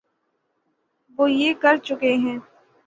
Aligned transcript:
وہ 1.19 1.31
یہ 1.31 1.53
کر 1.61 1.77
چکے 1.77 2.13
ہیں۔ 2.15 2.37